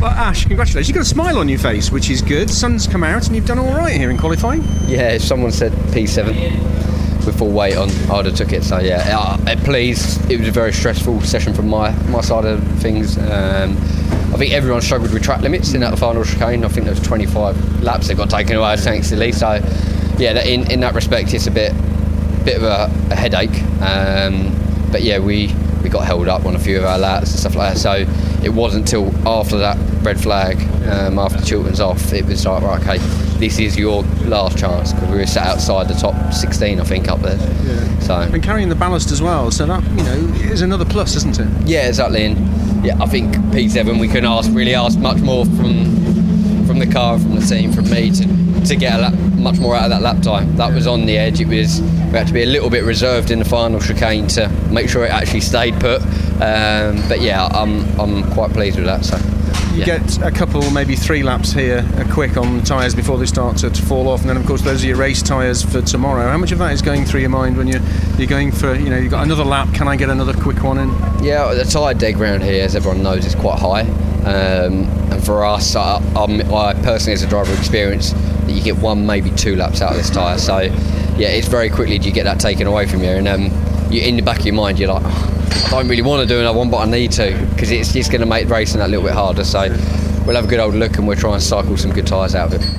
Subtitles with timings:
[0.00, 0.88] Well, Ash, congratulations.
[0.88, 2.48] You've got a smile on your face, which is good.
[2.48, 4.62] Sun's come out and you've done all right here in qualifying.
[4.86, 8.62] Yeah, if someone said P7 with full weight on, I'd have took it.
[8.62, 10.24] So yeah, uh, please.
[10.30, 13.18] It was a very stressful session from my my side of things.
[13.18, 13.72] Um,
[14.32, 16.64] I think everyone struggled with track limits in that final chicane.
[16.64, 19.32] I think there was 25 laps that got taken away thanks to Lee.
[19.32, 19.54] So
[20.16, 21.72] yeah, in in that respect, it's a bit
[22.44, 23.62] bit of a, a headache.
[23.82, 24.54] Um,
[24.92, 25.48] but yeah, we
[25.82, 27.78] we got held up on a few of our laps and stuff like that.
[27.80, 28.04] So
[28.44, 30.56] it wasn't till after that red flag,
[30.88, 32.98] um, after Chilton's off, it was like right, okay,
[33.38, 37.08] this is your last chance because we were sat outside the top 16, I think,
[37.08, 37.36] up there.
[37.36, 37.98] Yeah.
[38.00, 41.38] So And carrying the ballast as well, so that, you know, is another plus, isn't
[41.38, 41.48] it?
[41.66, 42.24] yeah, exactly.
[42.24, 45.96] And yeah, I think P7 we couldn't ask really ask much more from
[46.66, 48.24] from the car, from the team, from me to
[48.66, 50.56] to get a lap, much more out of that lap time.
[50.56, 51.40] That was on the edge.
[51.40, 54.48] It was we had to be a little bit reserved in the final chicane to
[54.70, 56.00] make sure it actually stayed put.
[56.40, 59.04] Um, but yeah, I'm I'm quite pleased with that.
[59.04, 59.16] So
[59.74, 59.98] You yeah.
[59.98, 63.58] get a couple, maybe three laps here, uh, quick on the tyres before they start
[63.58, 66.28] to, to fall off, and then of course those are your race tyres for tomorrow.
[66.28, 67.82] How much of that is going through your mind when you're
[68.16, 69.72] you're going for, you know, you've got another lap?
[69.74, 70.88] Can I get another quick one in?
[71.22, 73.82] Yeah, the tyre deg round here, as everyone knows, is quite high.
[74.24, 78.12] Um, and for us, I, I'm, I personally, as a driver, experience
[78.48, 80.38] that you get one, maybe two laps out of this tyre.
[80.38, 80.58] So,
[81.16, 83.44] yeah, it's very quickly do you get that taken away from you, and um,
[83.90, 86.34] you in the back of your mind, you're like, "Oh, I don't really want to
[86.34, 88.90] do another one, but I need to because it's just going to make racing that
[88.90, 89.44] little bit harder.
[89.44, 89.68] So,
[90.26, 92.52] we'll have a good old look, and we'll try and cycle some good tyres out
[92.52, 92.78] of it.